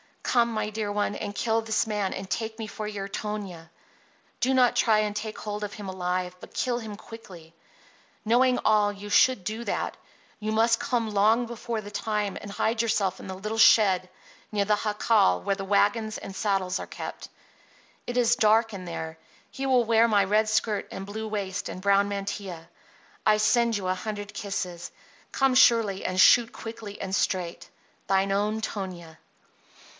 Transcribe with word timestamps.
Come, 0.23 0.51
my 0.53 0.69
dear 0.69 0.91
one, 0.91 1.15
and 1.15 1.35
kill 1.35 1.61
this 1.61 1.85
man 1.85 2.13
and 2.13 2.27
take 2.27 2.57
me 2.57 2.65
for 2.65 2.87
your 2.87 3.09
Tonia. 3.09 3.69
Do 4.39 4.53
not 4.53 4.77
try 4.77 5.01
to 5.03 5.13
take 5.13 5.37
hold 5.37 5.61
of 5.63 5.73
him 5.73 5.89
alive, 5.89 6.35
but 6.39 6.53
kill 6.53 6.79
him 6.79 6.95
quickly. 6.95 7.53
Knowing 8.23 8.57
all, 8.59 8.93
you 8.93 9.09
should 9.09 9.43
do 9.43 9.65
that. 9.65 9.97
You 10.39 10.53
must 10.53 10.79
come 10.79 11.11
long 11.11 11.45
before 11.47 11.81
the 11.81 11.91
time 11.91 12.37
and 12.41 12.49
hide 12.49 12.81
yourself 12.81 13.19
in 13.19 13.27
the 13.27 13.35
little 13.35 13.57
shed 13.57 14.09
near 14.53 14.63
the 14.63 14.79
jacal 14.83 15.41
where 15.41 15.55
the 15.55 15.65
wagon 15.65 16.11
and 16.23 16.33
saddles 16.35 16.79
are 16.79 16.87
kept. 16.87 17.27
It 18.07 18.15
is 18.17 18.37
dark 18.37 18.73
in 18.73 18.85
there. 18.85 19.17
He 19.51 19.65
will 19.65 19.83
wear 19.83 20.07
my 20.07 20.23
red 20.23 20.47
skirt 20.49 20.87
and 20.91 21.05
blue 21.05 21.27
waist 21.27 21.67
and 21.67 21.81
brown 21.81 22.07
mantilla. 22.07 22.69
I 23.27 23.35
send 23.37 23.75
you 23.77 23.87
a 23.87 23.93
hundred 23.95 24.33
kisses. 24.33 24.91
Come 25.33 25.53
surely 25.55 26.05
and 26.05 26.19
shoot 26.19 26.51
quickly 26.53 26.99
and 27.01 27.13
straight. 27.13 27.69
THINE 28.07 28.31
OWN 28.31 28.61
TONIA. 28.61 29.19